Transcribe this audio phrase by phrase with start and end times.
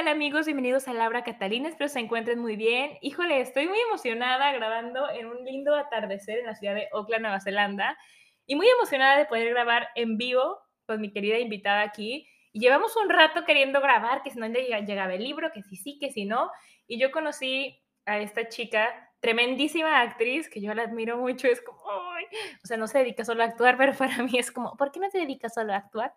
[0.00, 0.46] Tal amigos?
[0.46, 2.96] Bienvenidos a Laura Catalina, espero se encuentren muy bien.
[3.02, 7.38] Híjole, estoy muy emocionada grabando en un lindo atardecer en la ciudad de Auckland, Nueva
[7.40, 7.98] Zelanda,
[8.46, 12.26] y muy emocionada de poder grabar en vivo con mi querida invitada aquí.
[12.54, 16.10] Llevamos un rato queriendo grabar, que si no llegaba el libro, que sí sí, que
[16.10, 16.50] si no.
[16.86, 21.78] Y yo conocí a esta chica tremendísima actriz, que yo la admiro mucho, es como,
[21.80, 25.00] o sea, no se dedica solo a actuar, pero para mí es como, ¿por qué
[25.00, 26.14] no se dedica solo a actuar?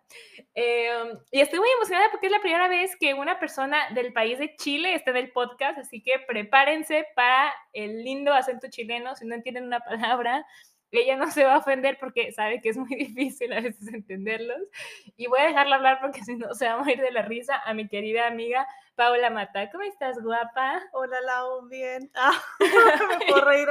[0.54, 4.40] Em, y estoy muy emocionada porque es la primera vez que una persona del país
[4.40, 9.26] de Chile está en el podcast, así que prepárense para el lindo acento chileno, si
[9.26, 10.46] no entienden una palabra,
[10.92, 14.62] ella no se va a ofender porque sabe que es muy difícil a veces entenderlos.
[15.18, 17.62] Y voy a dejarla hablar porque si no se va a morir de la risa
[17.66, 19.72] a mi querida amiga Paula Mata.
[19.72, 20.82] ¿Cómo estás, guapa?
[20.92, 22.12] Hola, Lau, bien.
[22.16, 23.68] Ah, me puedo reír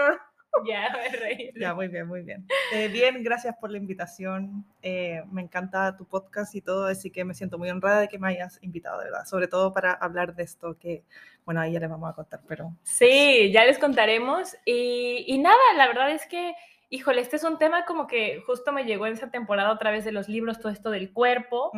[0.67, 1.53] Ya, me reír.
[1.56, 2.45] Ya, muy bien, muy bien.
[2.73, 4.64] Eh, bien, gracias por la invitación.
[4.83, 8.19] Eh, me encanta tu podcast y todo, así que me siento muy honrada de que
[8.19, 9.25] me hayas invitado, de verdad.
[9.25, 11.05] Sobre todo para hablar de esto que,
[11.45, 12.73] bueno, ahí ya les vamos a contar, pero...
[12.83, 14.57] Sí, ya les contaremos.
[14.64, 16.55] Y, y nada, la verdad es que
[16.92, 20.05] híjole, este es un tema como que justo me llegó en esa temporada a través
[20.05, 21.73] de los libros, todo esto del cuerpo.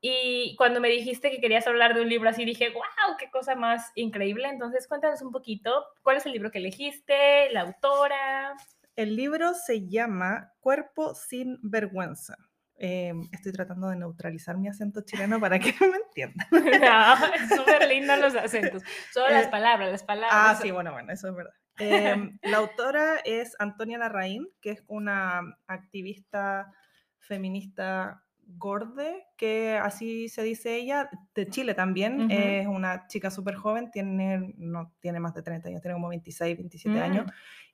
[0.00, 3.56] Y cuando me dijiste que querías hablar de un libro así, dije, wow, qué cosa
[3.56, 4.48] más increíble.
[4.48, 7.50] Entonces, cuéntanos un poquito, ¿cuál es el libro que elegiste?
[7.50, 8.56] ¿La autora?
[8.94, 12.36] El libro se llama Cuerpo sin vergüenza.
[12.80, 16.46] Em, estoy tratando de neutralizar mi acento chileno para que me entiendan.
[16.52, 18.84] No, es súper lindo los acentos.
[19.12, 20.32] Solo las eh, palabras, las palabras.
[20.32, 21.54] Ah, sí, bueno, bueno, eso es verdad.
[21.78, 26.72] Em, la autora es Antonia Larraín, que es una activista
[27.18, 32.30] feminista gorde, que así se dice ella, de Chile también.
[32.30, 36.56] Es una chica súper joven, tiene, no tiene más de 30 años, tiene como 26,
[36.56, 37.26] 27 años.
[37.26, 37.30] Mm.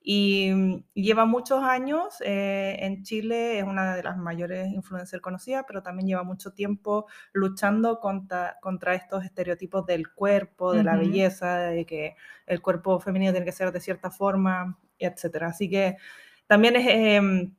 [0.07, 5.65] Y mm, lleva muchos años eh, en Chile, es una de las mayores influencers conocidas,
[5.67, 11.59] pero también lleva mucho tiempo luchando contra, contra estos estereotipos del cuerpo, de la belleza,
[11.59, 15.45] de que el cuerpo femenino tiene que ser de cierta forma, etc.
[15.45, 15.97] Así que
[16.47, 17.55] también es em,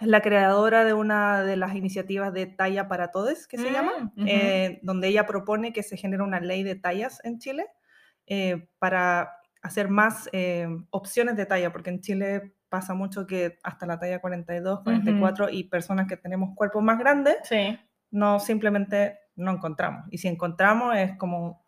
[0.00, 4.26] la creadora de una de las iniciativas de talla para todos, que se llama, mm,
[4.26, 7.66] eh, donde ella propone que se genere una ley de tallas en Chile
[8.26, 13.84] eh, para hacer más eh, opciones de talla, porque en Chile pasa mucho que hasta
[13.84, 17.36] la talla 42, 44 y personas que tenemos cuerpos más grandes,
[18.10, 20.04] no simplemente no encontramos.
[20.10, 21.64] Y si encontramos es como...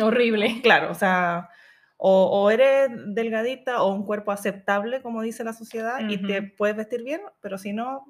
[0.00, 0.60] Horrible.
[0.62, 1.50] Claro, o sea,
[1.96, 7.02] o, eres delgadita o un cuerpo aceptable, como dice la sociedad, y te puedes vestir
[7.02, 8.04] bien, pero si no,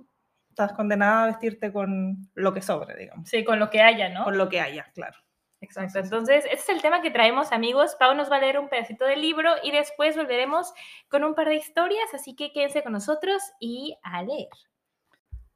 [0.50, 3.28] estás condenada a vestirte con lo que sobre, digamos.
[3.28, 4.24] Sí, con lo que haya, ¿no?
[4.24, 5.18] Con lo que haya, claro.
[5.60, 5.98] Exacto.
[5.98, 7.96] Entonces, este es el tema que traemos, amigos.
[7.98, 10.72] Pau nos va a leer un pedacito del libro y después volveremos
[11.08, 14.48] con un par de historias, así que quédense con nosotros y a leer.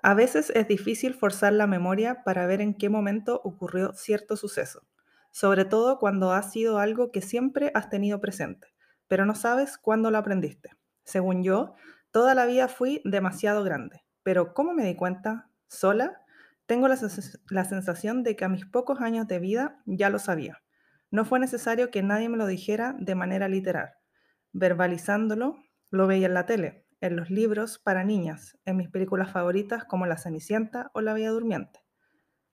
[0.02, 4.82] A veces es difícil forzar la memoria para ver en qué momento ocurrió cierto suceso,
[5.30, 8.68] sobre todo cuando ha sido algo que siempre has tenido presente,
[9.08, 10.70] pero no sabes cuándo lo aprendiste.
[11.04, 11.74] Según yo,
[12.10, 15.50] toda la vida fui demasiado grande, pero ¿cómo me di cuenta?
[15.68, 16.20] ¿Sola?
[16.66, 20.62] Tengo la, sensación de que a mis pocos años de vida ya lo sabía.
[21.10, 23.91] No fue necesario que nadie me lo dijera de manera literal.
[24.52, 25.56] Verbalizándolo,
[25.91, 30.06] lo veía en la tele, en los libros para niñas, en mis películas favoritas como
[30.06, 31.80] La Cenicienta o La Bella Durmiente.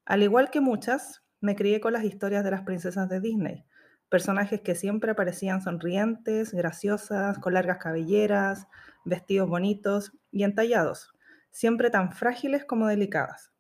[0.04, 3.66] Al igual que muchas, me crié con las historias de las princesas de Disney,
[4.10, 8.68] personajes que siempre aparecían sonrientes, graciosas, con largas cabelleras,
[9.06, 11.14] vestidos bonitos y entallados,
[11.52, 13.52] siempre tan frágiles como delicadas.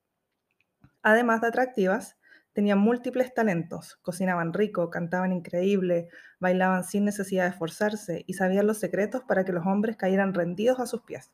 [1.01, 2.18] Además de atractivas,
[2.53, 6.09] tenían múltiples talentos, cocinaban rico, cantaban increíble,
[6.39, 10.80] bailaban sin necesidad de esforzarse y sabían los secretos para que los hombres cayeran rendidos
[10.80, 11.31] a sus pies.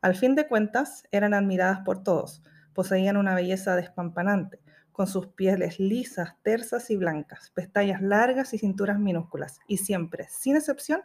[0.00, 4.60] Al fin de cuentas, eran admiradas por todos, poseían una belleza despampanante,
[4.96, 10.56] con sus pieles lisas, tersas y blancas, pestañas largas y cinturas minúsculas, y siempre, sin
[10.56, 11.02] excepción,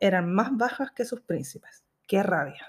[0.00, 1.84] eran más bajas que sus príncipes.
[2.08, 2.66] ¡Qué rabia!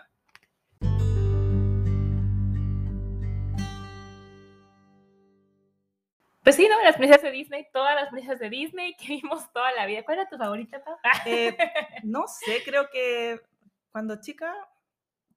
[6.44, 6.84] Pues sí, ¿no?
[6.84, 10.04] Las princesas de Disney, todas las princesas de Disney que vimos toda la vida.
[10.04, 10.98] ¿Cuál era tu favorita, Pau?
[11.26, 11.56] Eh,
[12.04, 13.40] no sé, creo que
[13.94, 14.54] cuando chica,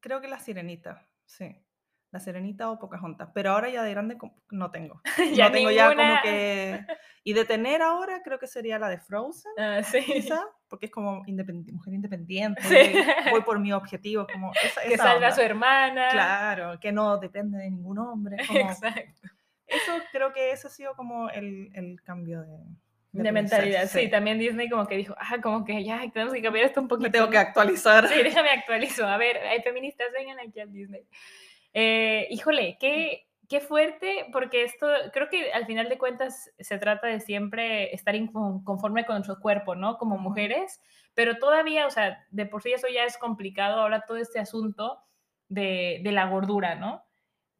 [0.01, 1.65] creo que la sirenita, sí.
[2.11, 3.29] La Serenita o Pocahontas.
[3.35, 4.17] Pero ahora ya de grande
[4.51, 5.01] no tengo.
[5.35, 6.85] Ya no tengo ya como que...
[7.25, 10.01] Y de tener ahora creo que sería la de Frozen, Ah, sí.
[10.03, 12.95] quizá, porque es como mujer independiente, Sí.
[13.31, 16.09] voy por mi objetivo, como esa, Que esa salva a su hermana.
[16.11, 18.39] Claro, que no depende de ningún hombre.
[18.47, 19.29] como- Exacto.
[19.67, 22.41] eso creo que ese ha sido como el, el cambio
[23.13, 24.09] de, mentalidad, sí.
[24.09, 27.09] También Disney como que dijo, ah, como que ya tenemos que cambiar esto un poquito.
[27.09, 28.09] Me tengo que actualizar.
[28.09, 29.07] Sí, déjame actualizo.
[29.07, 31.03] A ver, hay feministas, vengan aquí al Disney.
[31.75, 37.07] Eh, híjole, qué, qué fuerte, porque esto creo que al final de cuentas se trata
[37.07, 38.15] de siempre estar
[38.65, 39.99] conforme con nuestro cuerpo, ¿no?
[39.99, 40.81] Como mujeres,
[41.15, 45.01] pero todavía, o sea, de por sí eso ya es complicado, ahora todo este asunto
[45.49, 47.05] de, de la gordura, ¿no?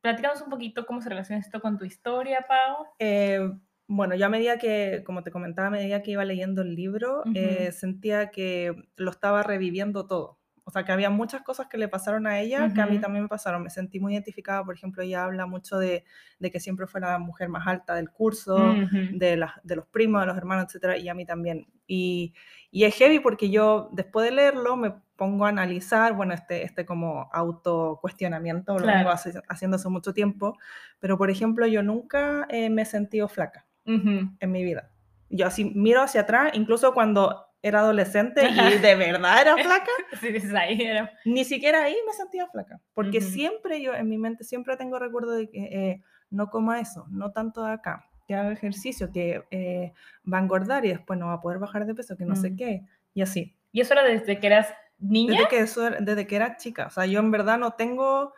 [0.01, 2.87] Platícanos un poquito cómo se relaciona esto con tu historia, Pau.
[2.99, 3.41] Eh,
[3.89, 7.25] bueno, yo a medida que, como te comentaba, a medida que iba leyendo el libro,
[7.25, 7.35] Ujú.
[7.35, 10.38] eh, sentía que lo estaba reviviendo todo.
[10.69, 13.23] O sea, que había muchas cosas que le pasaron a ella que a mí también
[13.23, 13.63] me pasaron.
[13.63, 16.05] Me sentí muy identificada, por ejemplo, ella habla mucho de,
[16.39, 18.99] de que siempre fue la mujer más alta del curso, Ujú.
[19.13, 21.69] de, las, de los primos, de los hermanos, etcétera, y a mí también.
[21.87, 22.35] Y,
[22.71, 26.85] y es heavy porque yo, después de leerlo, me pongo a analizar, bueno, este, este
[26.85, 28.99] como autocuestionamiento, lo Claro.
[28.99, 30.59] vengo hace- haciendo hace mucho tiempo,
[31.01, 34.31] pero por ejemplo, yo nunca eh, me he sentido flaca Ujú.
[34.39, 34.91] en mi vida.
[35.31, 38.71] Yo así miro hacia atrás, incluso cuando era adolescente Ajá.
[38.75, 42.81] y de verdad era flaca, Sí, dices ahí, era- ni siquiera ahí me sentía flaca,
[42.95, 47.07] porque siempre yo en mi mente siempre tengo recuerdo de que eh, no coma eso,
[47.11, 49.93] no tanto de acá, que haga ejercicio, que eh,
[50.31, 52.51] va a engordar y después no va a poder bajar de peso, que no sé
[52.51, 52.57] Mm.
[52.57, 52.83] qué,
[53.15, 53.57] y así.
[53.73, 54.69] ¿Y eso era desde que eras
[54.99, 55.35] niña?
[55.35, 58.35] Desde que, eso era- desde que era chica, o sea, yo en verdad no tengo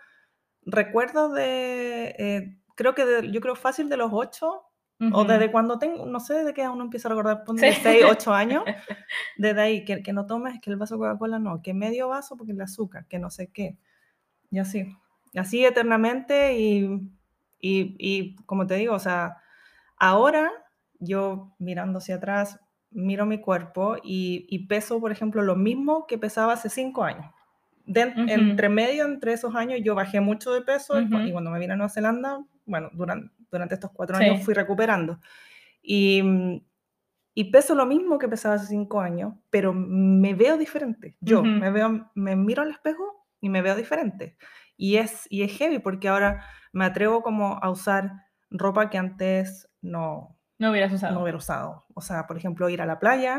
[0.66, 4.12] recuerdos de, eh, creo que de- yo creo fácil de los
[5.00, 7.80] ocho, o desde cuando tengo, no sé desde que uno empieza a recordar, ponte Sí.
[7.82, 8.64] 6, 8 años,
[9.36, 12.36] desde ahí, que, que no tomes, que el vaso de Coca-Cola no, que medio vaso
[12.36, 13.76] porque el azúcar, que no sé qué,
[14.50, 14.94] y así,
[15.34, 16.84] así eternamente y,
[17.60, 19.38] y, y como te digo, o sea,
[19.96, 20.50] ahora
[20.98, 22.60] yo mirando hacia atrás,
[22.90, 27.26] miro mi cuerpo y, y peso, por ejemplo, lo mismo que pesaba hace 5 años.
[27.86, 28.20] De, Ujú.
[28.28, 31.18] Entre medio, entre esos años, yo bajé mucho de peso cu- Ujú.
[31.26, 34.24] y cuando me vine a Nueva Zelanda, bueno, durante, durante estos cuatro Sí.
[34.24, 35.18] años fui recuperando.
[35.82, 36.60] Y, mm,
[37.34, 41.16] y peso lo mismo que pesaba hace cinco años, pero me veo diferente.
[41.20, 44.36] Yo me veo, me miro al espejo y me veo diferente.
[44.76, 48.12] Y es, y es heavy porque ahora me atrevo como a usar
[48.50, 51.14] ropa que antes no, No hubieras usado.
[51.14, 51.86] no hubiera usado.
[51.94, 53.38] O sea, por ejemplo, ir a la playa,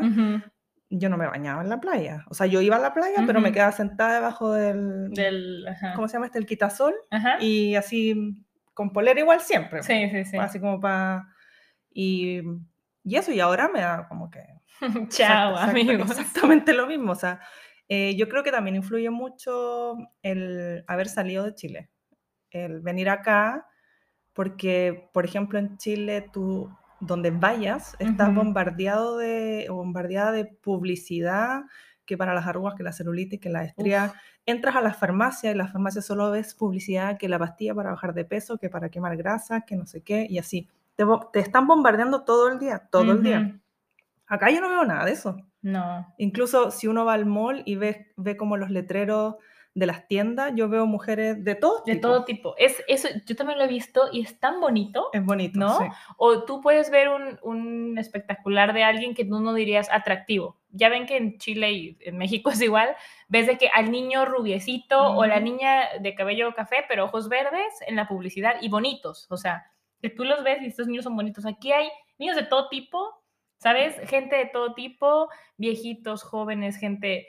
[0.88, 2.24] yo no me bañaba en la playa.
[2.28, 5.64] O sea, yo iba a la playa, pero me quedaba sentada debajo del, Del.
[5.94, 6.38] ¿cómo se llama este?
[6.38, 6.94] El quitasol.
[7.10, 7.36] Ajá.
[7.40, 8.36] Y así,
[8.74, 9.82] con polera igual siempre.
[9.82, 10.36] Sí, sí, sí.
[10.36, 11.28] Así como para...
[11.90, 12.40] Y,
[13.04, 14.40] y eso, y ahora me da como que...
[15.08, 16.10] Chao, amigos.
[16.10, 17.12] Exactamente lo mismo.
[17.12, 17.40] O sea,
[17.88, 21.90] eh, yo creo que también influye mucho el haber salido de Chile.
[22.50, 23.66] El venir acá,
[24.32, 26.70] porque, por ejemplo, en Chile tú,
[27.00, 31.62] donde vayas, estás bombardeado de, bombardeada de publicidad,
[32.12, 34.12] que para las arrugas, que la celulitis, que la estría.
[34.44, 38.12] Entras a las farmacias y las farmacias solo ves publicidad, que la pastilla para bajar
[38.12, 40.68] de peso, que para quemar grasa, que no sé qué, y así.
[40.94, 43.58] Te, te están bombardeando todo el día, todo el día.
[44.26, 45.38] Acá yo no veo nada de eso.
[45.62, 46.14] No.
[46.18, 49.36] Incluso si uno va al mall y ve, ve como los letreros
[49.74, 52.08] de las tiendas, yo veo mujeres de todo De tipo.
[52.08, 52.54] todo tipo.
[52.58, 55.08] Es, eso, yo también lo he visto y es tan bonito.
[55.12, 55.78] Es bonito, ¿No?
[55.78, 55.84] sí.
[56.18, 60.58] O tú puedes ver un, un espectacular de alguien que tú no dirías atractivo.
[60.70, 62.94] Ya ven que en Chile y en México es igual.
[63.28, 67.72] Ves de que al niño rubiecito o la niña de cabello café, pero ojos verdes
[67.86, 69.26] en la publicidad y bonitos.
[69.30, 69.70] O sea,
[70.02, 71.46] que tú los ves y estos niños son bonitos.
[71.46, 73.22] Aquí hay niños de todo tipo,
[73.56, 73.96] ¿sabes?
[74.10, 77.28] Gente de todo tipo, viejitos, jóvenes, gente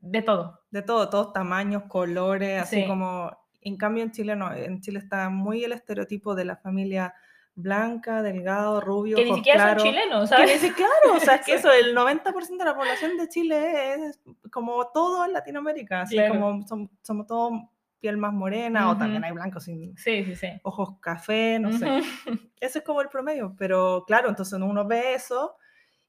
[0.00, 0.60] de todo.
[0.70, 2.86] De todo, todos tamaños, colores, así Sí.
[2.86, 3.36] como...
[3.62, 7.14] En cambio en Chile no, en Chile está muy el estereotipo de la familia
[7.54, 9.82] blanca, delgado, rubio, Que ni siquiera claros.
[9.82, 10.60] son chilenos, Que ¿sabes?
[10.60, 14.18] si- claro, o sea, es que eso, el 90% de la población de Chile es
[14.50, 16.34] como todo en Latinoamérica, así Claro.
[16.40, 17.52] como som- somos todos
[17.98, 20.48] piel más morena, o también hay blancos sin Sí, sí, sí.
[20.62, 21.84] ojos café, no sé.
[21.86, 22.38] Ujú.
[22.58, 25.54] Ese es como el promedio, pero claro, entonces uno ve eso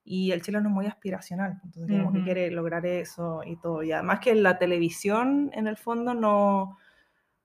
[0.03, 2.25] y el chileno es muy aspiracional, entonces como que Ujú.
[2.25, 3.84] quiere lograr eso y todo.
[3.84, 6.77] Y además que la televisión en el fondo no,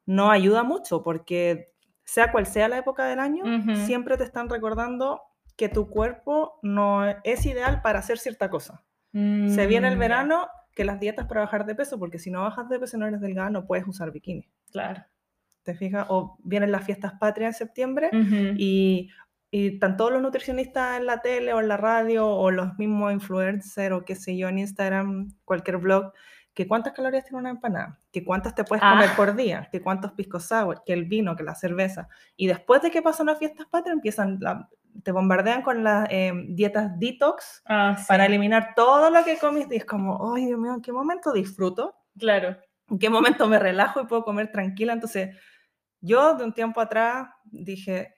[0.06, 1.72] no ayuda mucho porque
[2.04, 3.74] sea cual sea la época del año, Ujú.
[3.76, 5.20] siempre te están recordando
[5.56, 8.82] que tu cuerpo no es ideal para hacer cierta cosa.
[9.12, 12.42] Se viene el Mm, verano, que las dietas para bajar de peso, porque si no
[12.42, 14.46] bajas de peso no eres delgada, no puedes usar bikini.
[14.70, 15.02] Claro.
[15.62, 16.06] ¿Te fijas?
[16.10, 18.54] O vienen las fiestas patrias en septiembre Ujú.
[18.58, 19.08] y,
[19.50, 23.12] y están todos los nutricionistas en la tele o en la radio o los mismos
[23.12, 26.12] influencers o qué sé yo en Instagram, cualquier blog,
[26.52, 28.92] que cuántas calorías tiene una empanada, que cuántas te puedes Ah.
[28.92, 32.08] comer por día, que cuántos pisco sour, que el vino, que la cerveza.
[32.36, 34.68] Y después de que pasan las fiestas patrias, empiezan, la-
[35.04, 39.74] te bombardean con las eh, dietas detox Ah, sí, para eliminar todo lo que comiste.
[39.74, 41.94] Y es como, ay, Dios mío, ¿en qué momento disfruto?
[42.18, 42.56] Claro.
[42.88, 44.94] ¿En qué momento me relajo y puedo comer tranquila?
[44.94, 45.36] Entonces,
[46.00, 48.14] yo de un tiempo atrás dije,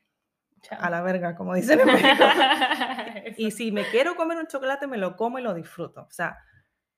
[0.62, 0.78] Chao.
[0.80, 2.24] a la verga, como dicen en México.
[3.36, 6.02] Y si me quiero comer un chocolate, me lo como y lo disfruto.
[6.02, 6.38] O sea,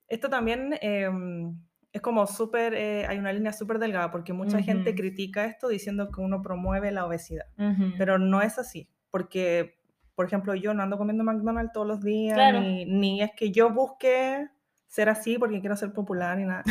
[0.09, 1.55] esto también em,
[1.93, 4.97] es como súper, eh, hay una línea súper delgada porque mucha gente Ujú.
[4.99, 7.93] critica esto diciendo que uno promueve la obesidad, Ujú.
[7.99, 9.81] pero no es así, porque,
[10.15, 12.61] por ejemplo, yo no ando comiendo McDonald's todos los días, Claro.
[12.61, 14.49] ni, ni es que yo busque
[14.87, 16.63] ser así porque quiero ser popular ni nada.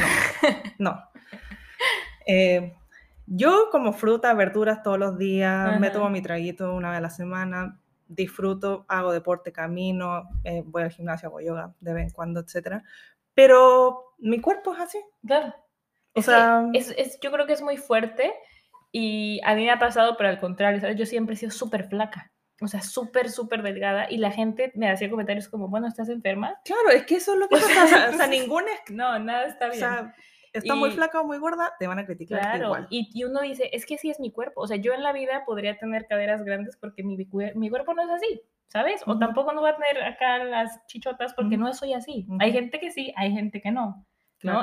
[0.78, 0.92] No.
[0.92, 1.04] no.
[2.32, 2.76] Eh,
[3.32, 5.94] yo como fruta, verduras todos los días, me Ajá.
[5.94, 10.92] tomo mi traguito una vez a la semana, disfruto, hago deporte, camino, eh, voy al
[10.92, 12.82] gimnasio, hago yoga de vez en cuando, etc.
[13.34, 15.00] Pero mi cuerpo es así.
[15.26, 15.54] Claro.
[16.14, 18.34] O Es sea, es, es- yo creo que es muy fuerte
[18.92, 20.98] y a mí me ha pasado, pero al contrario, ¿sabes?
[20.98, 22.32] Yo siempre he sido súper flaca,
[22.62, 26.60] o sea, súper, súper delgada y la gente me hacía comentarios como, bueno, ¿estás enferma?
[26.66, 28.10] claro, es que eso es lo que O pasa.
[28.10, 28.72] O sea, ninguna.
[28.90, 29.80] No, nada está O bien.
[29.80, 30.16] sea,
[30.54, 32.88] está muy flaca o muy gorda, te van a criticar Claro, igual.
[32.90, 35.12] y, y uno dice, es que sí es mi cuerpo, o sea, yo en la
[35.14, 39.02] vida podría tener caderas grandes porque mi, mi cuerpo no es así, ¿sabes?
[39.08, 42.26] O tampoco no voy a tener acá las chichotas porque no soy así.
[42.40, 44.06] Hay gente que sí, hay gente que no.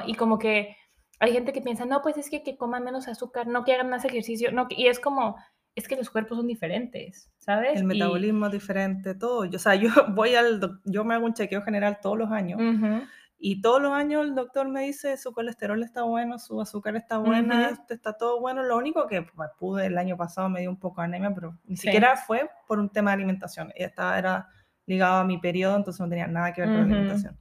[0.07, 0.77] Y como que
[1.19, 3.89] hay gente que piensa, no, pues es que, que coman menos azúcar, no que hagan
[3.91, 5.37] más ejercicio, no, y es como,
[5.75, 7.77] es que los cuerpos son diferentes, ¿sabes?
[7.77, 9.45] El Y- metabolismo es diferente, todo.
[9.47, 12.61] Yo, o sea, yo voy al, yo me hago un chequeo general todos los años
[12.61, 13.03] Ujú,
[13.39, 17.19] y todos los años el doctor me dice su colesterol está bueno, su azúcar está
[17.19, 17.73] buena, Ujú.
[17.73, 18.63] este está todo bueno.
[18.63, 21.59] Lo único que pues, pude el año pasado me dio un poco de anemia, pero
[21.65, 21.83] ni Sí.
[21.83, 23.73] siquiera fue por un tema de alimentación.
[23.77, 24.49] Estaba, era
[24.87, 26.93] ligado a mi periodo, entonces no tenía nada que ver con la Ujú.
[26.95, 27.39] alimentación.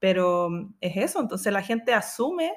[0.00, 0.50] Pero
[0.80, 2.52] es eso, entonces la gente asume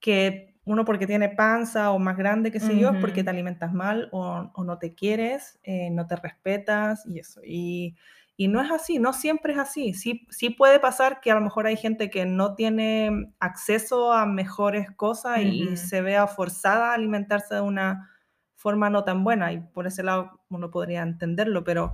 [0.00, 3.72] que uno porque tiene panza o más grande, qué sé yo, es porque te alimentas
[3.72, 7.40] mal o, o no te quieres, eh, no te respetas y eso.
[7.44, 7.96] Y,
[8.36, 9.94] y no es así, no siempre es así.
[9.94, 14.26] Sí, sí puede pasar que a lo mejor hay gente que no tiene acceso a
[14.26, 15.76] mejores cosas y Ujú.
[15.76, 18.10] se vea forzada a alimentarse de una
[18.56, 21.92] forma no tan buena y por ese lado uno podría entenderlo, pero...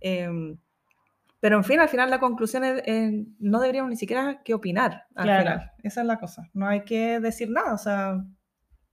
[0.00, 0.58] em,
[1.40, 5.06] pero en fin, al final la conclusión es, eh, no deberíamos ni siquiera que opinar
[5.16, 5.42] al Claro.
[5.42, 5.70] final.
[5.82, 6.48] Esa es la cosa.
[6.54, 8.24] No hay que decir nada, o sea,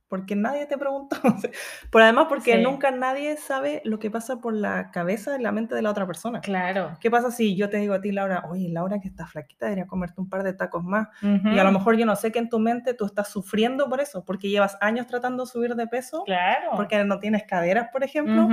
[0.10, 1.16] porque nadie te preguntó.
[1.92, 2.62] Por además, porque Sí.
[2.64, 6.06] nunca nadie sabe lo que pasa por la cabeza y la mente de la otra
[6.08, 6.42] persona.
[6.42, 6.98] Claro.
[7.00, 9.86] ¿Qué pasa si yo te digo a ti, Laura, oye, Laura, que estás flaquita, debería
[9.88, 11.08] comerte un par de tacos más?
[11.22, 14.02] Y a lo mejor yo no sé que en tu mente tú estás sufriendo por
[14.02, 16.72] eso, porque llevas años tratando de subir de peso, Claro.
[16.76, 18.50] porque no tienes caderas, por ejemplo,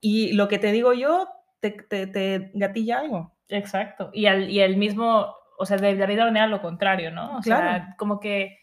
[0.00, 1.26] y lo que te digo yo
[1.60, 3.32] te, te, te gatilla algo.
[3.48, 4.10] Exacto.
[4.12, 7.38] Y al, y el mismo, o sea, de la misma manera lo contrario, ¿no?
[7.38, 7.62] O Claro.
[7.62, 8.58] sea, como que,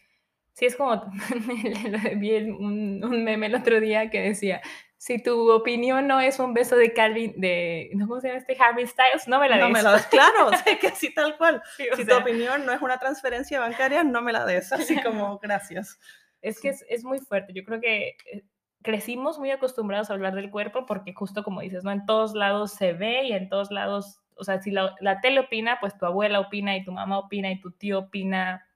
[0.54, 1.04] sí es como,
[2.16, 4.62] vi un, un meme el otro día que decía,
[4.96, 8.08] si tu opinión no es un beso de Calvin, de, ¿no?
[8.08, 8.56] ¿cómo se llama este?
[8.58, 9.72] Harvey Styles, no me la No des.
[9.74, 11.62] me la des, claro, o sea, que así tal cual.
[11.76, 15.00] Sí, Si tu sea, opinión no es una transferencia bancaria, no me la des, así
[15.02, 15.98] como gracias.
[16.40, 17.52] es que es, es muy fuerte.
[17.52, 18.44] Yo creo que eh,
[18.82, 21.90] crecimos muy acostumbrados a hablar del cuerpo porque justo como dices, ¿no?
[21.90, 25.40] En todos lados se ve y en todos lados, o sea, si la, la tele
[25.40, 28.66] opina, pues tu abuela opina y tu mamá opina y tu tío opina.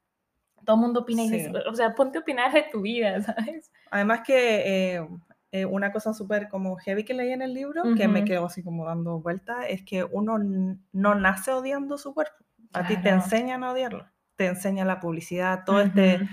[0.68, 1.62] Todo el mundo opina y dices, Sí.
[1.66, 3.16] o sea, ponte a opinar de tu vida,
[3.56, 3.72] ¿sabes?
[3.90, 5.08] Además que eh,
[5.50, 8.62] eh, una cosa súper como heavy que leí en el libro, que me quedó así
[8.62, 10.38] como dando vuelta, es que uno
[10.92, 12.44] no nace odiando su cuerpo.
[12.74, 13.16] A ti te Claro.
[13.16, 14.06] enseñan a odiarlo.
[14.36, 16.24] Te enseña la publicidad, todo este, Ujú.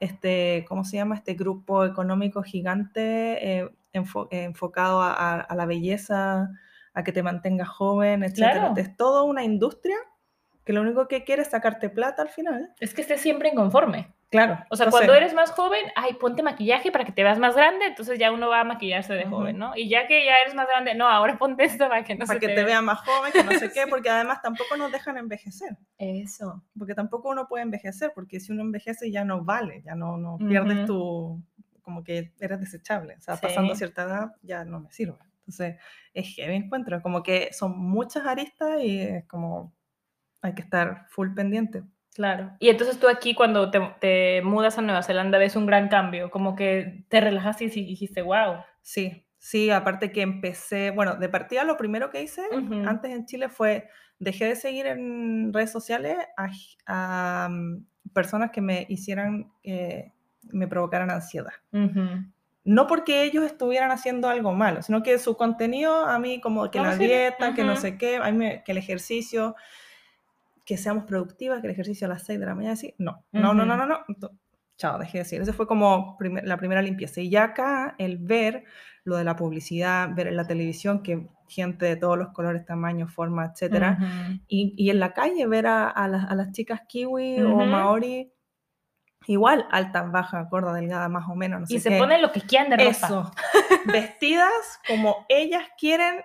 [0.00, 1.14] este, ¿cómo se llama?
[1.14, 6.50] Este grupo económico gigante eh, enfo- eh, enfocado a, a- a la belleza,
[6.92, 8.34] a que te mantengas joven, etc.
[8.34, 8.74] Claro.
[8.76, 9.96] Es toda una industria
[10.68, 12.74] que lo único que quiere es sacarte plata al final.
[12.78, 14.12] Es que estés siempre inconforme.
[14.28, 14.58] Claro.
[14.68, 17.56] O sea, entonces- cuando eres más joven, ay, ponte maquillaje para que te veas más
[17.56, 19.36] grande, entonces ya uno va a maquillarse de Ujú.
[19.36, 19.74] joven, ¿no?
[19.74, 22.38] Y ya que ya eres más grande, no, ahora ponte esto para que no para
[22.38, 22.82] se que te te vea.
[22.82, 26.62] más joven, que no sé qué, porque además tampoco nos dejan envejecer, Eso.
[26.78, 30.36] porque tampoco uno puede envejecer, porque si uno envejece ya no vale, ya no, no
[30.36, 30.86] pierdes Ujú.
[30.86, 31.42] tu,
[31.80, 33.78] como que eres desechable, o sea, pasando Sí.
[33.78, 35.16] cierta edad ya no me sirve.
[35.46, 35.76] Entonces,
[36.12, 39.72] es que me encuentro, como que son muchas aristas y es como
[40.42, 41.82] hay que estar full pendiente.
[42.14, 42.52] Claro.
[42.58, 46.30] Y entonces tú aquí cuando te, te mudas a Nueva Zelanda ves un gran cambio,
[46.30, 48.56] como que te relajaste y dijiste, wow.
[48.82, 52.42] Sí, sí, aparte que empecé, bueno, de partida lo primero que hice
[52.86, 56.48] antes en Chile fue, dejé de seguir en redes sociales a,
[56.86, 60.12] a, mm, personas que me hicieran, que
[60.50, 61.52] me provocaran ansiedad.
[62.64, 66.80] No porque ellos estuvieran haciendo algo malo, sino que su contenido a mí como que
[66.80, 69.54] la sí, dieta, que no sé qué, a mí me- que el ejercicio,
[70.68, 72.94] que seamos productivas, que el ejercicio a las 6 de la mañana, así.
[72.98, 74.04] No, no, no, no, no, no.
[74.06, 74.32] Ento-
[74.76, 75.40] Chao, dejé de decir.
[75.40, 77.22] Esa fue como primer- la primera limpieza.
[77.22, 78.64] Y ya acá, el ver
[79.02, 83.10] lo de la publicidad, ver en la televisión que gente de todos los colores, tamaños,
[83.14, 83.96] formas, etcétera.
[83.98, 84.40] Ujú.
[84.46, 87.64] Y, y en la calle ver a, a las, a las chicas kiwi o Ujú.
[87.64, 88.30] maori,
[89.26, 91.98] igual, altas, bajas, gorda, delgada, más o menos, no sé Y se qué.
[91.98, 92.90] ponen lo que quieran de ropa.
[93.06, 93.32] Eso,
[93.86, 94.52] vestidas
[94.86, 96.20] como ellas quieren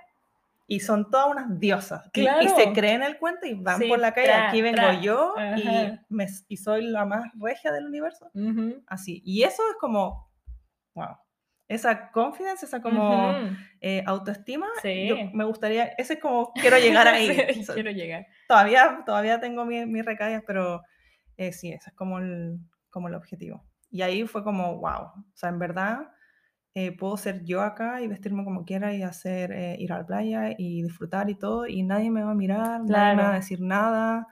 [0.68, 2.10] y son todas unas diosas.
[2.14, 2.56] Y- Y, Claro.
[2.56, 5.00] se creen el cuento y van Sí, por la calle, tra, aquí vengo tra.
[5.02, 8.32] yo y, me- y soy la más regia del universo.
[8.34, 8.82] Ujú.
[8.88, 9.22] Así.
[9.26, 10.32] Y eso es como,
[10.96, 11.18] wow.
[11.68, 13.56] Esa confidence, esa como Ujú.
[13.82, 15.08] eh, autoestima, Sí.
[15.08, 17.28] yo me gustaría, ese es como, quiero llegar ahí.
[17.54, 18.28] Sí, quiero llegar.
[18.48, 20.82] todavía, todavía tengo mi- mis recaídas, pero
[21.38, 23.64] eh, sí, ese es como el, como el objetivo.
[23.90, 26.10] Y ahí fue como, wow, o sea, en verdad
[26.76, 30.06] eh, puedo ser yo acá y vestirme como quiera y hacer, eh, ir a la
[30.06, 33.32] playa y disfrutar y todo, y nadie me va a mirar, nadie me va a
[33.32, 33.34] Claro.
[33.36, 34.28] decir nada,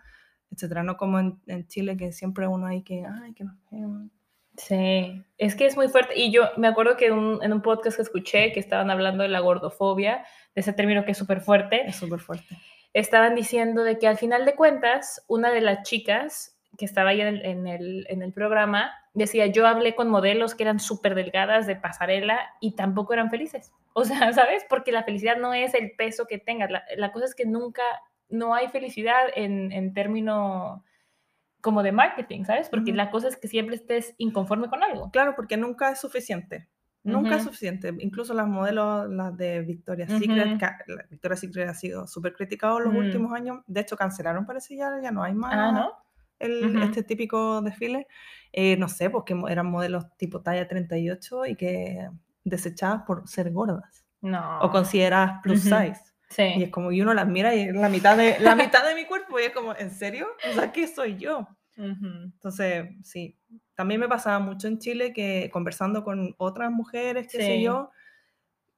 [0.51, 0.83] etcétera.
[0.83, 3.55] No como en, en Chile que siempre uno hay que, ay, que nos.
[4.57, 6.19] Sí, es que es muy fuerte.
[6.19, 9.29] Y yo me acuerdo que un- en un podcast que escuché que estaban hablando de
[9.29, 12.57] la gordofobia, de ese término que es súper fuerte, Es súper fuerte.
[12.93, 17.22] estaban diciendo de que al final de cuentas, una de las chicas que estaba ahí
[17.22, 21.16] en el, en el, en el programa decía, yo hablé con modelos que eran súper
[21.16, 23.72] delgadas de pasarela y tampoco eran felices.
[23.94, 24.66] O sea, ¿sabes?
[24.70, 26.72] Porque la felicidad no es el peso que tengas.
[26.72, 27.84] La, la cosa es que nunca,
[28.30, 30.86] no hay felicidad en, en término
[31.60, 32.70] como de marketing, ¿sabes?
[32.70, 35.12] Porque la cosa es que siempre estés inconforme con algo.
[35.12, 36.70] Claro, porque nunca es suficiente.
[37.04, 37.94] Nunca es suficiente.
[38.00, 40.58] Incluso las modelos, las de Victoria's Secret, Ujú.
[40.60, 43.60] ca- la Victoria's Secret ha sido súper criticado los últimos años.
[43.68, 45.92] De hecho, cancelaron, parece ya, ya no hay más Ah, ¿no?
[46.41, 46.83] El, Ujú.
[46.83, 48.07] este típico desfile.
[48.53, 52.10] Eh, no sé, porque eran modelos tipo talla 38 y que
[52.43, 54.60] desechadas por ser gordas No.
[54.62, 55.75] o consideradas plus Ujú.
[55.75, 56.01] size.
[56.29, 56.63] Y Sí.
[56.63, 59.05] es como, y uno las mira y es la mitad de, la mitad de mi
[59.05, 60.27] cuerpo y es como, ¿en serio?
[60.50, 61.48] O sea, ¿qué soy yo?
[61.77, 62.07] Ujú.
[62.07, 63.38] Entonces, sí,
[63.75, 67.63] también me pasaba mucho en Chile que conversando con otras mujeres, qué sé Sí.
[67.63, 67.89] yo,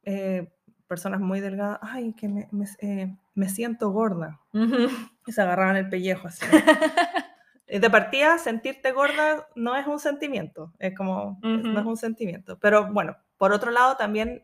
[0.04, 0.52] eh,
[0.88, 4.40] personas muy delgadas, ay, que me, me- eh, me siento gorda.
[4.54, 4.88] Ujú.
[5.26, 6.42] Y se agarraban el pellejo así.
[7.80, 12.58] De partida, sentirte gorda no es un sentimiento, es como, es- no es un sentimiento.
[12.60, 14.44] Pero bueno, por otro lado, también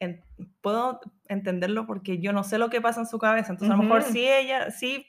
[0.00, 0.22] en-
[0.60, 3.52] puedo entenderlo porque yo no sé lo que pasa en su cabeza.
[3.52, 5.06] Entonces, a lo mejor sí ella, sí,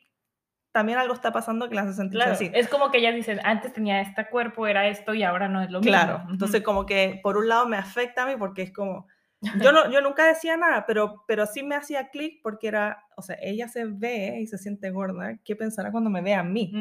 [0.72, 2.52] también algo está pasando que la hace sentirse Claro, así.
[2.54, 5.70] es como que ellas dicen, antes tenía este cuerpo, era esto y ahora no es
[5.72, 5.92] lo mismo.
[5.92, 9.08] Claro, entonces como que por un lado me afecta a mí porque es como,
[9.72, 13.22] yo, no, yo nunca decía nada, pero, pero sí me hacía clic porque era, o
[13.22, 16.72] sea, ella se ve y se siente gorda, ¿qué pensará cuando me vea a mí?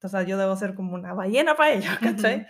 [0.00, 0.06] Ujú.
[0.06, 2.36] Entonces yo debo ser como una ballena para ella, ¿cachai?
[2.40, 2.46] Ujú.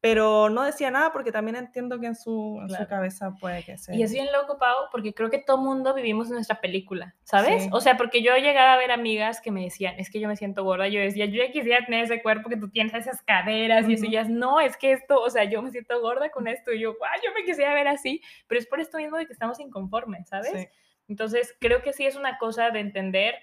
[0.00, 2.88] Pero no decía nada porque también entiendo que en su, en su Claro.
[2.88, 3.94] cabeza puede que sea.
[3.94, 7.62] Y es bien loco, Pau, porque creo que todo mundo vivimos nuestra película, ¿sabes?
[7.62, 7.68] Sí.
[7.72, 10.34] O sea, porque yo llegaba a ver amigas que me decían, es que yo me
[10.34, 13.88] siento gorda, yo decía, yo ya quisiera tener ese cuerpo que tú tienes, esas caderas
[13.88, 16.48] y eso, y ellas, no, es que esto, o sea, yo me siento gorda con
[16.48, 19.26] esto, y yo, guau, yo me quisiera ver así, pero es por esto mismo de
[19.26, 20.50] que estamos inconformes, ¿sabes?
[20.52, 20.66] Sí.
[21.06, 23.36] Entonces, creo que sí es una cosa de entender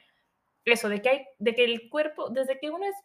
[0.65, 2.95] eso, de que, hay, de que el cuerpo, desde que uno es,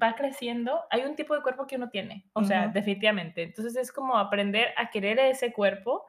[0.00, 3.42] va creciendo, hay un tipo de cuerpo que uno tiene, o sea, definitivamente.
[3.42, 6.06] Entonces, es como aprender a querer ese cuerpo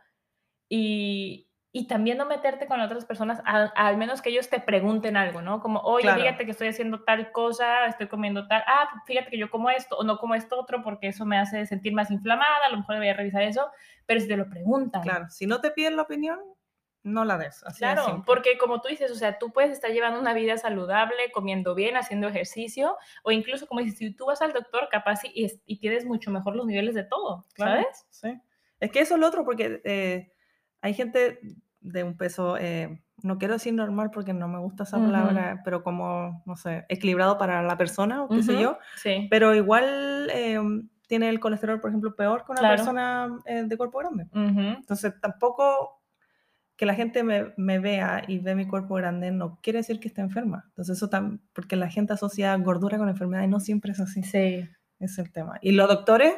[0.70, 5.18] y, y también no meterte con otras personas, al, al menos que ellos te pregunten
[5.18, 5.62] algo, ¿no?
[5.62, 6.22] Como, oye, Claro.
[6.22, 9.98] fíjate que estoy haciendo tal cosa, estoy comiendo tal, ah, fíjate que yo como esto
[9.98, 12.96] o no como esto otro porque eso me hace sentir más inflamada, a lo mejor
[12.96, 13.70] debería revisar eso,
[14.06, 15.02] pero si te lo preguntan.
[15.02, 16.40] Claro, si no te piden la opinión,
[17.04, 17.64] no la des.
[17.64, 21.32] Así Claro, porque como tú dices, o sea, tú puedes estar llevando una vida saludable,
[21.34, 25.46] comiendo bien, haciendo ejercicio, o incluso como dices, si tú vas al doctor, capaz y,
[25.46, 28.06] y, y tienes mucho mejor los niveles de todo, Claro, ¿sabes?
[28.10, 28.40] Sí.
[28.80, 30.32] Es que eso es lo otro, porque eh,
[30.82, 31.40] hay gente
[31.80, 35.84] de un peso, eh, no quiero decir normal porque no me gusta esa palabra, pero
[35.84, 39.28] como, no sé, equilibrado para la persona o qué sé yo, Sí.
[39.30, 40.60] pero igual eh,
[41.08, 42.76] tiene el colesterol, por ejemplo, peor que una Claro.
[42.78, 44.26] persona eh, de cuerpo grande.
[44.32, 46.01] Ujú, Entonces, tampoco
[46.82, 50.08] que la gente me, me vea y ve mi cuerpo grande no quiere decir que
[50.08, 50.64] esté enferma.
[50.70, 54.24] Entonces, eso también, porque la gente asocia gordura con enfermedad y no siempre es así.
[54.24, 54.68] Sí.
[54.98, 55.60] Es el tema.
[55.62, 56.34] Y los doctores,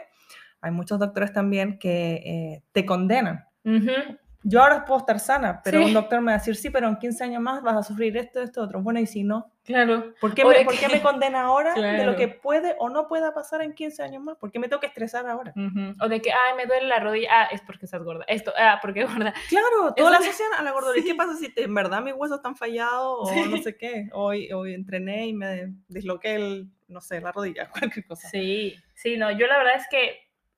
[0.60, 3.45] hay muchos doctores también que eh, te condenan.
[3.63, 5.86] Ujú, Yo ahora puedo estar sana, pero Sí.
[5.86, 8.15] un doctor me va a decir, sí, pero en 15 años más vas a sufrir
[8.17, 8.82] esto, esto, otro.
[8.82, 10.13] Bueno, y si no, Claro.
[10.19, 12.89] ¿por qué, me, de por qué que- me condena ahora de lo que puede o
[12.89, 14.38] no pueda pasar en 15 años más?
[14.38, 15.53] ¿Por qué me tengo que estresar ahora?
[16.01, 18.25] O de que, ay, me duele la rodilla, ah, es porque estás gorda.
[18.27, 19.34] Esto, ah, porque gorda.
[19.47, 20.97] Claro, toda la asocian a la gordura.
[20.99, 21.15] ¿Y qué Sí.
[21.17, 23.63] pasa si te- en verdad mis huesos están fallados o no Sí.
[23.63, 24.10] sé qué?
[24.12, 28.27] Hoy, hoy entrené y me disloqué el, no sé, la rodilla, cualquier cosa.
[28.29, 30.17] Sí, sí, no, yo la verdad es que,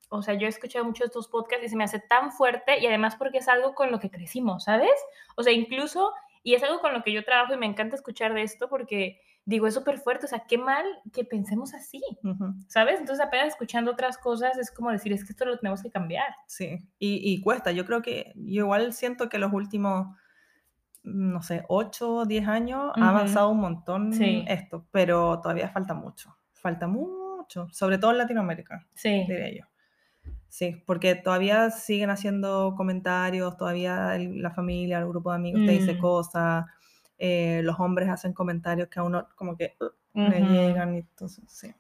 [0.10, 2.80] o sea, yo he escuchado muchos de estos podcasts y se me hace tan fuerte
[2.80, 4.92] y además porque es algo con lo que crecimos, ¿sabes?
[5.36, 6.12] O sea, incluso,
[6.44, 9.20] y es algo con lo que yo trabajo y me encanta escuchar de esto porque
[9.46, 12.02] digo, es súper fuerte, o sea, qué mal que pensemos así.
[12.68, 13.00] ¿sabes?
[13.00, 16.36] Entonces apenas escuchando otras cosas es como decir, es que esto lo tenemos que cambiar.
[16.48, 17.72] Sí, y, y cuesta.
[17.72, 20.08] Yo creo que, yo igual siento que los últimos,
[21.04, 23.04] no sé, 8 o 10 años Ujú.
[23.04, 24.44] ha avanzado un montón Sí.
[24.48, 26.36] esto, pero todavía falta mucho.
[26.54, 29.66] Falta mucho, sobre todo en Latinoamérica, Sí, diría yo.
[30.58, 35.74] Sí, porque todavía siguen haciendo comentarios, todavía el- la familia, el grupo de amigos te
[35.74, 36.00] dice Mm.
[36.00, 36.64] cosas,
[37.18, 39.90] eh, los hombres hacen comentarios que a uno como que uh,
[40.30, 40.54] le Ujú.
[40.54, 41.74] llegan y entonces, sí.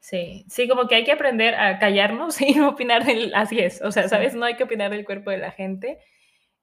[0.00, 3.82] sí, sí, como que hay que aprender a callarnos y no opinar del, así es,
[3.82, 4.08] o sea.
[4.08, 4.34] ¿sabes?
[4.34, 5.98] No hay que opinar del cuerpo de la gente.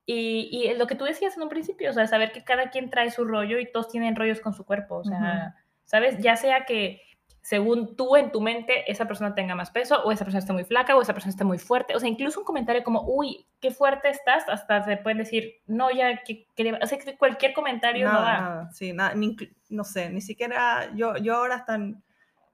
[0.08, 2.90] Y, y lo que tú decías en un principio, o sea, saber que cada quien
[2.90, 5.54] trae su rollo y todos tienen rollos con su cuerpo, o sea,
[5.86, 6.18] ¿sabes?
[6.18, 7.04] Ya sea que
[7.50, 10.66] según tú en tu mente esa persona tenga más peso o esa persona esté muy
[10.66, 13.72] flaca o esa persona esté muy fuerte, o sea, incluso un comentario como, uy, qué
[13.72, 16.74] fuerte estás, hasta te pueden decir, no, ya, que, que le-".
[16.80, 18.40] o sea, cualquier comentario no Nada, va.
[18.40, 19.36] nada, sí, nada, ni
[19.70, 22.04] no sé, ni siquiera, yo, yo ahora están,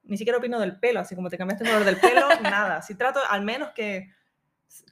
[0.05, 2.95] ni siquiera opino del pelo, así como te cambiaste el color del pelo, nada, si
[2.95, 4.13] trato, al menos que,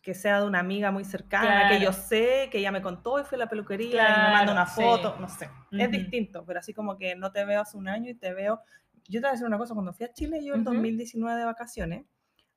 [0.01, 3.23] que sea de una amiga muy cercana, que yo sé, que ella me contó y
[3.23, 4.81] fue a la peluquería y me manda una sí.
[4.81, 8.09] foto, no sé, es distinto, pero así como que no te veo hace un año
[8.09, 8.61] y te veo,
[9.07, 10.71] yo te voy a decir una cosa, cuando fui a Chile yo el Ujú.
[10.73, 12.05] 2019 de vacaciones,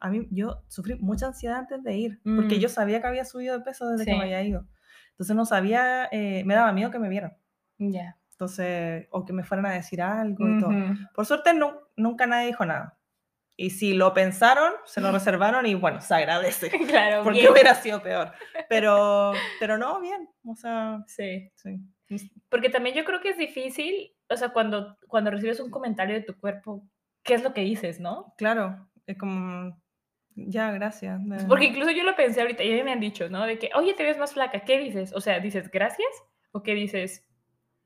[0.00, 2.61] a mí yo sufrí mucha ansiedad antes de ir, porque Mm.
[2.61, 4.16] yo sabía que había subido de peso desde que Sí.
[4.16, 4.66] me había ido,
[5.11, 7.37] entonces no sabía, eh, me daba miedo que me vieran.
[7.78, 8.18] Ya.
[8.32, 10.70] Entonces, o que me fueran a decir algo y todo.
[11.14, 12.98] Por suerte, nu- nunca nadie dijo nada.
[13.59, 16.70] Y si lo pensaron, se lo reservaron y bueno, se agradece.
[17.11, 17.52] Claro, Porque bien.
[17.52, 18.32] hubiera sido peor.
[18.68, 20.28] Pero, pero no, bien.
[20.44, 21.50] O sea, Sí.
[21.54, 21.80] sí.
[22.50, 26.22] Porque también yo creo que es difícil, o sea, cuando, cuando recibes un comentario de
[26.22, 26.82] tu cuerpo,
[27.22, 28.34] ¿qué es lo que dices, no?
[28.36, 29.80] Claro, es como,
[30.34, 31.20] ya, gracias.
[31.48, 33.44] Porque incluso yo lo pensé ahorita, y a mí me han dicho, ¿no?
[33.44, 35.12] De que, oye, te ves más flaca, ¿qué dices?
[35.14, 36.08] O sea, ¿dices gracias?
[36.52, 37.26] ¿O qué dices?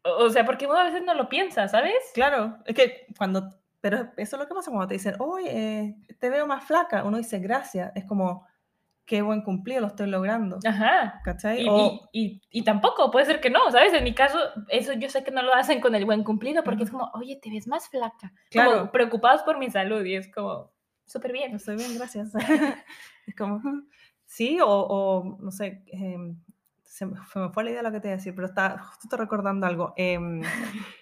[0.02, 1.94] O, o sea, porque uno a veces no lo piensa, ¿sabes?
[2.14, 3.50] Claro, es que cuando,
[3.80, 7.04] pero eso es lo que pasa cuando te dicen, oye, eh, te veo más flaca.
[7.04, 7.92] Uno dice gracias.
[7.94, 8.46] Es como,
[9.06, 10.58] qué buen cumplido, lo estoy logrando.
[10.66, 11.20] Ajá.
[11.24, 11.62] ¿Cachai?
[11.62, 13.92] Y, O- y, y, y tampoco, puede ser que no, ¿sabes?
[13.92, 16.84] En mi caso, eso yo sé que no lo hacen con el buen cumplido, porque
[16.84, 16.98] es Ujú.
[16.98, 18.32] como, oye, te ves más flaca.
[18.50, 18.70] Claro.
[18.78, 20.70] Como preocupados por mi salud, y es como,
[21.06, 21.54] súper bien.
[21.54, 22.32] Estoy bien, gracias.
[23.26, 23.60] es como,
[24.26, 26.40] sí, o, o, no sé, em,
[26.84, 28.78] se, me, se me fue la idea lo que te iba a decir, pero está
[28.78, 29.92] justo estoy recordando algo.
[29.96, 30.40] Em,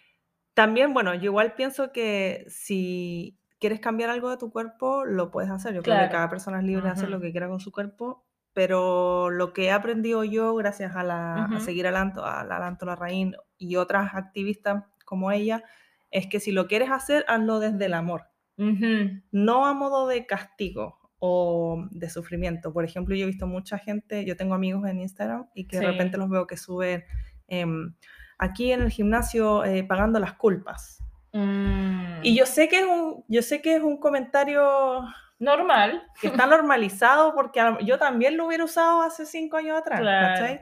[0.55, 5.51] también, bueno, yo igual pienso que si quieres cambiar algo de tu cuerpo, lo puedes
[5.51, 5.75] hacer.
[5.75, 6.12] Yo creo que Claro.
[6.12, 9.64] cada persona es libre de hacer lo que quiera con su cuerpo, pero lo que
[9.66, 11.61] he aprendido yo gracias a, la, a Ujú.
[11.61, 15.62] seguir a Lanto, a la Lanto Larraín y otras activistas como ella,
[16.11, 18.25] es que si lo quieres hacer, hazlo desde el amor
[18.57, 19.21] Ujú.
[19.31, 22.73] no a modo de castigo o de sufrimiento.
[22.73, 25.83] Por ejemplo, yo he visto mucha gente, yo tengo amigos en Instagram y que de
[25.83, 25.90] Sí.
[25.90, 27.05] repente los veo que suben
[27.49, 27.94] em,
[28.38, 31.03] aquí en el gimnasio eh, pagando las culpas.
[31.33, 32.21] Mm.
[32.23, 35.03] Y yo sé que es un, yo sé que es un comentario
[35.38, 36.03] Normal.
[36.21, 40.35] que está normalizado porque yo también lo hubiera usado hace cinco años atrás, Claro.
[40.41, 40.61] ¿cachai?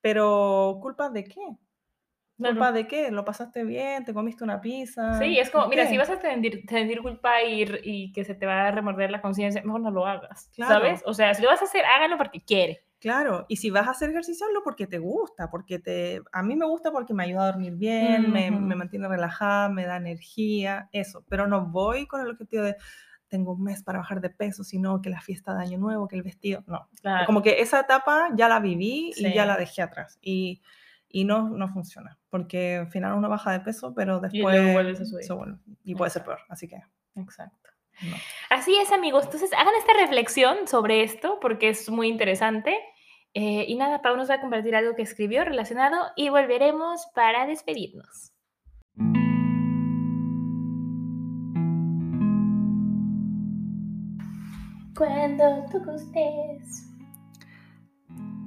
[0.00, 1.40] Pero ¿culpas de qué?
[2.36, 2.54] Claro.
[2.56, 3.10] ¿Culpas de qué?
[3.10, 4.04] ¿Lo pasaste bien?
[4.04, 5.18] ¿Te comiste una pizza?
[5.18, 5.90] Sí, es como, ¿Por mira, qué?
[5.90, 9.20] si vas a sentir, sentir culpa y, y que se te va a remorder la
[9.22, 10.74] conciencia, mejor no lo hagas, Claro.
[10.74, 11.02] ¿sabes?
[11.06, 12.82] O sea, si lo vas a hacer, hágalo porque quiere.
[13.04, 16.22] Claro, y si vas a hacer ejercicio, hazlo porque te gusta, porque te...
[16.32, 19.84] A mí me gusta porque me ayuda a dormir bien, me, me mantiene relajada, me
[19.84, 21.22] da energía, eso.
[21.28, 22.76] Pero no voy con el objetivo de
[23.28, 26.16] tengo un mes para bajar de peso, sino que la fiesta de Año Nuevo, que
[26.16, 26.88] el vestido, no.
[27.02, 27.26] Claro.
[27.26, 29.48] Como que esa etapa ya la viví y ya Sí.
[29.48, 30.18] la dejé atrás.
[30.22, 30.62] Y,
[31.08, 34.72] y no, no funciona, porque al final uno baja de peso, pero Y después luego
[34.72, 35.24] vuelves a subir.
[35.24, 36.80] se vuelve- y puede ser peor, así que
[37.16, 37.68] Exacto.
[38.02, 38.16] no.
[38.50, 39.24] Así es, amigos.
[39.24, 42.76] Entonces, hagan esta reflexión sobre esto porque es muy interesante.
[43.36, 47.46] Eh, y nada, Pau nos va a compartir algo que escribió relacionado y volveremos para
[47.46, 48.32] despedirnos.
[54.96, 56.88] Cuando tú gustes.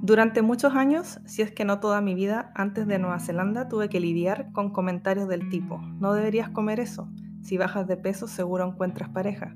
[0.00, 3.90] Durante muchos años, si es que no toda mi vida, antes de Nueva Zelanda tuve
[3.90, 7.10] que lidiar con comentarios del tipo, no deberías comer eso,
[7.42, 9.54] si bajas de peso seguro encuentras pareja.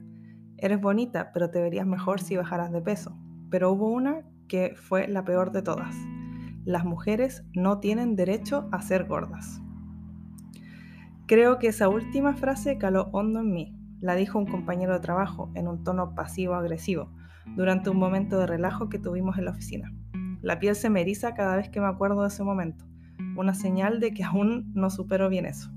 [0.58, 3.16] Eres bonita, pero te verías mejor si bajaras de peso.
[3.48, 5.96] Pero hubo una que fue la peor de todas.
[6.66, 9.62] Las mujeres no tienen derecho a ser gordas.
[11.26, 13.74] Creo que esa última frase caló hondo en mí.
[14.00, 17.10] La dijo un compañero de trabajo en un tono pasivo-agresivo
[17.56, 19.90] durante un momento de relajo que tuvimos en la oficina.
[20.42, 22.84] La piel se me eriza cada vez que me acuerdo de ese momento,
[23.38, 25.70] una señal de que aún no supero bien eso.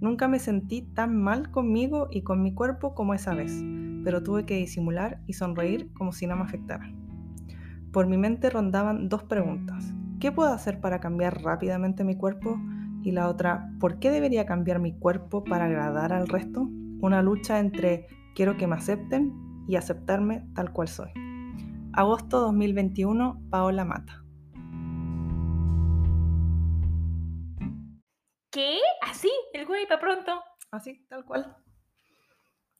[0.00, 3.62] Nunca me sentí tan mal conmigo y con mi cuerpo como esa vez,
[4.04, 6.90] pero tuve que disimular y sonreír como si no me afectara.
[7.96, 9.94] Por mi mente rondaban dos preguntas.
[10.20, 12.60] ¿Qué puedo hacer para cambiar rápidamente mi cuerpo?
[13.02, 16.68] Y la otra, ¿por qué debería cambiar mi cuerpo para agradar al resto?
[17.00, 19.32] Una lucha entre quiero que me acepten
[19.66, 21.10] y aceptarme tal cual soy.
[21.94, 24.22] Agosto 2021, Paola Mata.
[28.50, 28.76] ¿Qué?
[29.00, 29.32] ¿Así?
[29.54, 30.42] ¿El güey para pronto?
[30.70, 31.56] Así, tal cual.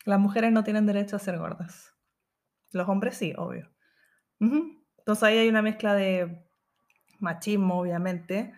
[0.04, 1.94] Las mujeres no tienen derecho a ser gordas.
[2.70, 3.70] Los hombres sí, obvio.
[4.40, 4.75] Ujú.
[5.06, 6.36] Entonces ahí hay una mezcla de
[7.20, 8.52] machismo, obviamente,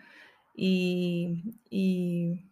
[0.55, 2.49] y, y-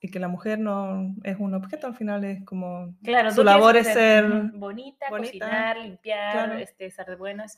[0.00, 3.76] y que la mujer no es un objeto, al final es como Claro, su labor
[3.76, 4.24] es ser...
[4.54, 6.54] bonita, bonita, cocinar, limpiar, claro.
[6.58, 7.56] este, estar de buenas.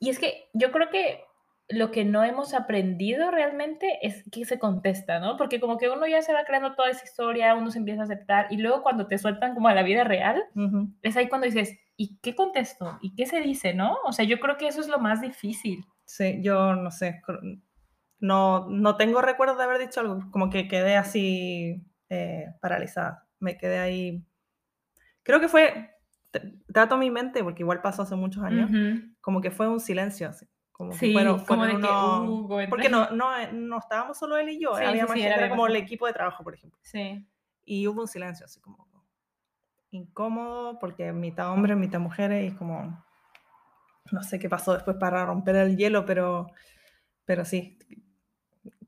[0.00, 1.20] Y es que yo creo que
[1.68, 5.36] lo que no hemos aprendido realmente es que se contesta, ¿no?
[5.36, 8.04] Porque como que uno ya se va creando toda esa historia, uno se empieza a
[8.06, 10.88] aceptar y luego cuando te sueltan como a la vida real, Ujú.
[11.02, 12.98] es ahí cuando dices, ¿y qué contesto?
[13.00, 13.96] ¿Y qué se dice, no?
[14.04, 15.84] O sea, yo creo que eso es lo más difícil.
[16.04, 17.22] Sí, yo no sé,
[18.18, 23.56] no, no tengo recuerdo de haber dicho algo, como que quedé así eh, paralizada, me
[23.56, 24.24] quedé ahí.
[25.22, 25.90] Creo que fue,
[26.72, 29.14] trato mi mente, porque igual pasó hace muchos años, Ujú.
[29.20, 32.28] como que fue un silencio, así, como que Sí, fueron, como de fueron que, unos-
[32.28, 35.08] uh, como porque no, no, eh, no estábamos solo él y yo, Sí, había sí,
[35.08, 36.78] más gente, era como el equipo de trabajo, por ejemplo.
[36.82, 37.24] Sí.
[37.64, 38.88] Y hubo un silencio, así como
[39.92, 43.04] incómodo, porque mitad hombres, mitad mujeres, y como,
[44.10, 46.48] no sé qué pasó después para romper el hielo, pero,
[47.24, 47.78] pero sí,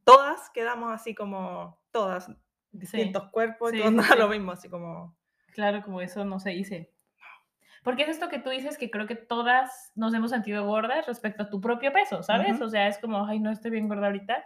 [0.02, 2.28] todas quedamos así como, todas,
[2.72, 5.16] distintos cuerpos, sí, y todos sí, nada lo mismo, así como,
[5.54, 6.92] Claro, como eso no se dice.
[7.84, 11.44] Porque es esto que tú dices que creo que todas nos hemos sentido gordas respecto
[11.44, 12.60] a tu propio peso, ¿sabes?
[12.60, 14.44] O sea, es como, ay, no estoy bien gorda ahorita.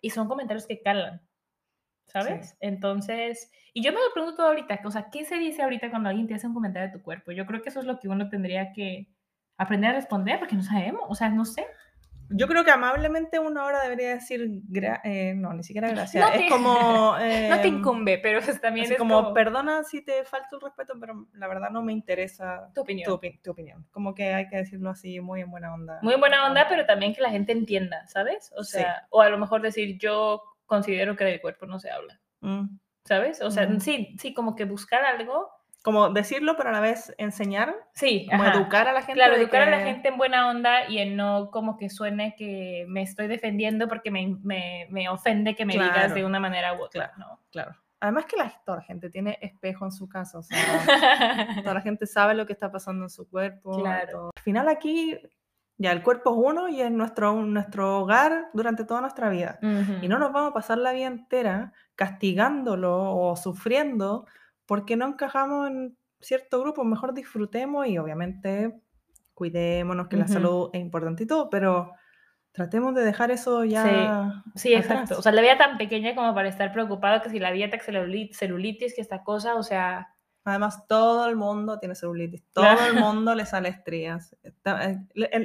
[0.00, 1.26] Y son comentarios que calan,
[2.08, 2.50] ¿sabes?
[2.50, 2.56] Sí.
[2.60, 6.26] Entonces, y yo me lo pregunto ahorita, o sea, ¿qué se dice ahorita cuando alguien
[6.26, 7.32] te hace un comentario de tu cuerpo?
[7.32, 9.08] Yo creo que eso es lo que uno tendría que
[9.56, 11.66] aprender a responder porque no sabemos, o sea, no sé.
[12.30, 14.60] Yo creo que amablemente uno ahora debería decir,
[15.02, 16.22] eh, no, ni siquiera gracias.
[16.22, 17.14] No te- es como...
[17.48, 20.92] No te em, incumbe, pero también es como, como, perdona si te falta el respeto,
[21.00, 23.06] pero la verdad no me interesa tu opinión.
[23.06, 23.86] tu, opi- tu opinión.
[23.90, 26.00] Como que hay que decirlo así, muy en buena onda.
[26.02, 28.52] Muy buena onda, pero también que la gente entienda, ¿sabes?
[28.58, 28.72] O Sí.
[28.72, 32.78] sea, o a lo mejor decir, yo considero que del cuerpo no se habla, Mm.
[33.04, 33.42] ¿sabes?
[33.42, 33.80] O sea, Mm.
[33.80, 35.50] sí, sí, como que buscar algo.
[35.82, 38.52] Como decirlo, pero a la vez enseñar, Sí, como ajá.
[38.58, 39.14] educar a la gente.
[39.14, 42.34] Claro, educar a la que- gente en buena onda y en no como que suene
[42.36, 46.40] que me estoy defendiendo porque me, me, me ofende que me digas Claro, de una
[46.40, 47.12] manera u otra,
[47.50, 47.74] Claro.
[48.00, 50.62] Además que la, toda la gente tiene espejo en su casa, o sea, ¿no?
[51.64, 53.78] toda la gente sabe lo que está pasando en su cuerpo.
[53.80, 54.10] Claro.
[54.12, 54.30] todo.
[54.36, 55.16] Al final aquí,
[55.78, 59.58] ya el cuerpo es uno y es nuestro, nuestro hogar durante toda nuestra vida.
[60.02, 64.26] Y no nos vamos a pasar la vida entera castigándolo o sufriendo
[64.66, 66.84] porque no encajamos en cierto grupo.
[66.84, 68.82] Mejor disfrutemos y obviamente
[69.34, 71.92] cuidémonos, que la salud es importante y todo, pero
[72.50, 74.42] tratemos de dejar eso ya.
[74.56, 75.16] Sí, exacto.
[75.16, 77.84] O sea, la vida tan pequeña como para estar preocupado que si la dieta, que
[77.84, 80.08] celulitis, celulitis, que esta cosa, o sea,
[80.48, 84.36] Además, todo el mundo tiene celulitis, todo el mundo le sale estrías.
[84.42, 84.98] Eh,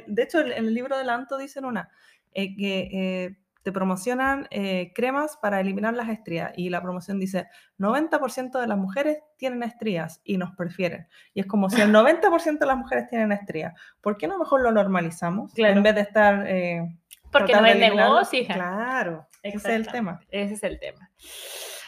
[0.08, 1.89] de hecho, en el libro del Anto dicen una,
[2.34, 7.48] eh, que eh, te promocionan eh, cremas para eliminar las estrías y la promoción dice
[7.80, 11.08] 90% de las mujeres tienen estrías y nos prefieren.
[11.34, 14.62] Y es como si el 90% de las mujeres tienen estrías, ¿por qué no mejor
[14.62, 15.54] lo normalizamos?
[15.54, 15.78] Claro.
[15.78, 16.46] En vez de estar...
[16.48, 17.00] eh,
[17.32, 18.54] porque no de es negocio, hija.
[18.54, 20.20] Claro, ese es el tema.
[20.30, 21.10] Ese es el tema.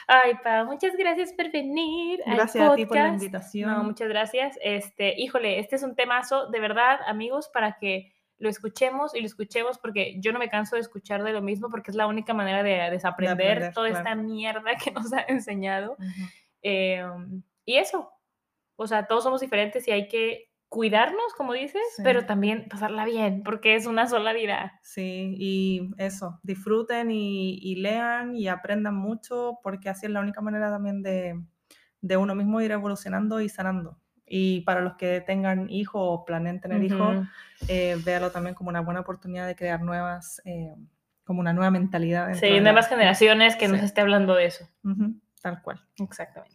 [0.08, 2.20] Ay, Pa, muchas gracias por venir.
[2.26, 3.72] al Gracias a ti por la invitación.
[3.72, 4.58] No, muchas gracias.
[4.62, 9.26] Este, híjole, este es un temazo, de verdad, amigos, para que lo escuchemos y lo
[9.26, 12.34] escuchemos, porque yo no me canso de escuchar de lo mismo, porque es la única
[12.34, 14.04] manera de desaprender aprender, toda claro.
[14.04, 15.94] esta mierda que nos ha enseñado.
[15.94, 16.30] Ujú.
[16.62, 17.06] Eh,
[17.66, 18.12] y eso,
[18.76, 22.02] o sea, todos somos diferentes y hay que cuidarnos, como dices, Sí.
[22.04, 24.78] pero también pasarla bien, porque es una sola vida.
[24.84, 30.42] Sí, y eso, disfruten y, y lean y aprendan mucho porque así es la única
[30.42, 31.42] manera también de,
[32.02, 34.02] de uno mismo ir evolucionando y sanando.
[34.26, 37.26] Y para los que tengan hijos o planeen tener hijos, Ujú.
[37.70, 40.76] eh, véalo también como una buena oportunidad de crear nuevas, eh,
[41.24, 42.34] como una nueva mentalidad.
[42.34, 43.86] Sí, de la- nuevas generaciones que nos Sí.
[43.86, 44.68] esté hablando de eso.
[44.84, 45.80] Ujú, tal cual.
[46.00, 46.55] Exactamente.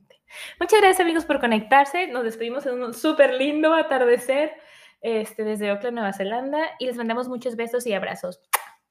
[0.58, 2.06] Muchas gracias amigos por conectarse.
[2.08, 4.52] Nos despedimos en un súper lindo atardecer
[5.00, 8.40] este, desde Auckland, Nueva Zelanda y les mandamos muchos besos y abrazos.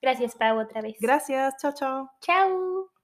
[0.02, 0.97] Gracias, Pau, otra vez.
[0.99, 2.12] Gracias, chao, chao.
[2.21, 2.98] Chao.